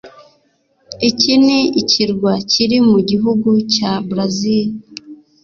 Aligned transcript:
Iki 1.09 1.33
ni 1.45 1.59
ikirwa 1.81 2.31
kiri 2.51 2.77
mu 2.89 2.99
gihugu 3.09 3.49
cya 3.73 3.91
Brazil, 4.09 4.67